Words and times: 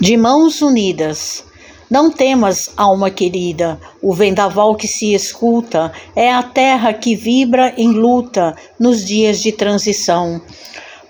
De 0.00 0.16
mãos 0.16 0.60
unidas. 0.60 1.44
Não 1.88 2.10
temas, 2.10 2.70
alma 2.76 3.10
querida, 3.10 3.80
o 4.02 4.12
vendaval 4.12 4.74
que 4.74 4.86
se 4.86 5.14
escuta 5.14 5.92
é 6.14 6.30
a 6.30 6.42
terra 6.42 6.92
que 6.92 7.14
vibra 7.14 7.72
em 7.78 7.92
luta 7.92 8.54
nos 8.78 9.04
dias 9.04 9.40
de 9.40 9.52
transição. 9.52 10.42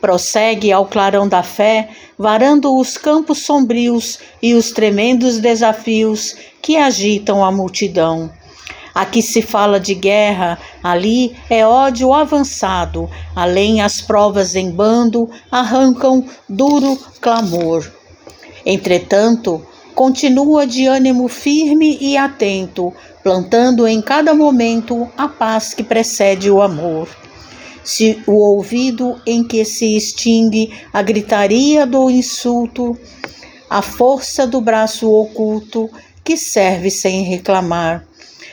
Prossegue 0.01 0.71
ao 0.71 0.87
clarão 0.87 1.27
da 1.27 1.43
fé, 1.43 1.89
varando 2.17 2.77
os 2.77 2.97
campos 2.97 3.39
sombrios 3.39 4.21
e 4.41 4.55
os 4.55 4.71
tremendos 4.71 5.39
desafios 5.39 6.37
que 6.63 6.77
agitam 6.77 7.45
a 7.45 7.51
multidão. 7.51 8.31
Aqui 8.95 9.21
se 9.21 9.43
fala 9.43 9.81
de 9.81 9.95
guerra, 9.95 10.59
ali 10.83 11.37
é 11.51 11.67
ódio 11.67 12.15
avançado, 12.15 13.11
além 13.35 13.81
as 13.81 14.01
provas 14.01 14.55
em 14.55 14.71
bando 14.71 15.29
arrancam 15.51 16.25
duro 16.49 16.97
clamor. 17.21 17.85
Entretanto, 18.69 19.65
continua 19.95 20.67
de 20.67 20.87
ânimo 20.87 21.29
firme 21.29 21.97
e 22.01 22.17
atento, 22.17 22.93
plantando 23.23 23.87
em 23.87 24.03
cada 24.03 24.35
momento 24.35 25.09
a 25.17 25.29
paz 25.29 25.73
que 25.73 25.85
precede 25.85 26.51
o 26.51 26.61
amor. 26.61 27.09
Se 27.85 28.21
o 28.27 28.33
ouvido 28.33 29.21
em 29.25 29.45
que 29.45 29.65
se 29.65 29.97
extingue 29.97 30.73
a 30.93 31.01
gritaria 31.01 31.87
do 31.87 32.11
insulto, 32.11 32.99
a 33.71 33.81
força 33.81 34.45
do 34.49 34.61
braço 34.61 35.09
oculto 35.09 35.89
que 36.25 36.37
serve 36.37 36.91
sem 36.91 37.23
reclamar, 37.23 38.05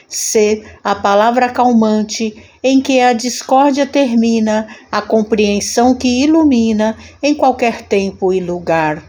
se 0.07 0.63
a 0.83 0.93
palavra 0.93 1.49
calmante 1.49 2.35
em 2.61 2.79
que 2.79 3.01
a 3.01 3.13
discórdia 3.13 3.87
termina, 3.87 4.67
a 4.91 5.01
compreensão 5.01 5.95
que 5.95 6.21
ilumina 6.21 6.95
em 7.23 7.33
qualquer 7.33 7.81
tempo 7.81 8.31
e 8.31 8.39
lugar 8.39 9.03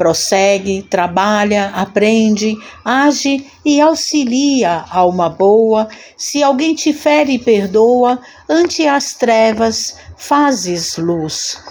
prossegue, 0.00 0.82
trabalha, 0.88 1.66
aprende, 1.74 2.56
age 2.82 3.46
e 3.62 3.82
auxilia 3.82 4.86
alma 4.90 5.28
boa. 5.28 5.90
Se 6.16 6.42
alguém 6.42 6.74
te 6.74 6.94
fere, 6.94 7.38
perdoa, 7.38 8.18
ante 8.48 8.86
as 8.86 9.12
trevas 9.12 9.98
fazes 10.16 10.96
luz. 10.96 11.62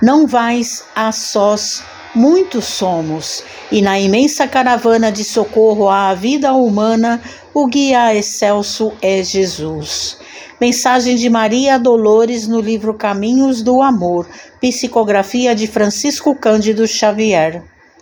Não 0.00 0.26
vais 0.26 0.82
a 0.96 1.12
sós, 1.12 1.82
muitos 2.14 2.64
somos, 2.64 3.44
e 3.70 3.82
na 3.82 4.00
imensa 4.00 4.48
caravana 4.48 5.12
de 5.12 5.22
socorro 5.22 5.90
à 5.90 6.14
vida 6.14 6.54
humana, 6.54 7.20
o 7.52 7.66
guia 7.66 8.14
excelso 8.14 8.94
é 9.02 9.22
Jesus. 9.22 10.16
Mensagem 10.58 11.16
de 11.16 11.28
Maria 11.28 11.78
Dolores 11.78 12.48
no 12.48 12.60
livro 12.60 12.94
Caminhos 12.94 13.60
do 13.60 13.82
Amor, 13.82 14.26
psicografia 14.58 15.54
de 15.54 15.66
Francisco 15.66 16.34
Cândido 16.34 16.86
Xavier. 16.86 17.62